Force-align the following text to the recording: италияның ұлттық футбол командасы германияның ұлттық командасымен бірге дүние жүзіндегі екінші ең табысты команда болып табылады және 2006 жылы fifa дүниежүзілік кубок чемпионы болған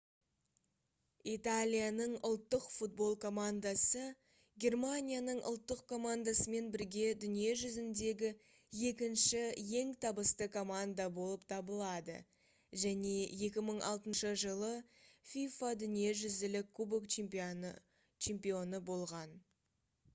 италияның 1.31 2.13
ұлттық 2.29 2.63
футбол 2.75 3.11
командасы 3.25 3.99
германияның 4.65 5.41
ұлттық 5.49 5.83
командасымен 5.91 6.71
бірге 6.77 7.03
дүние 7.25 7.51
жүзіндегі 7.65 8.31
екінші 8.93 9.43
ең 9.83 9.93
табысты 10.07 10.47
команда 10.57 11.07
болып 11.19 11.45
табылады 11.55 12.17
және 12.85 13.13
2006 13.51 14.33
жылы 14.47 14.73
fifa 15.35 15.73
дүниежүзілік 15.85 16.75
кубок 16.81 17.09
чемпионы 18.25 18.83
болған 18.93 19.41